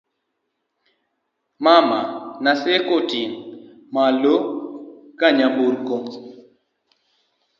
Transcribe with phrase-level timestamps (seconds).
[1.63, 1.99] mama,
[2.43, 3.35] Naseko noting'
[3.93, 4.35] malo
[5.19, 5.95] ka nyamburko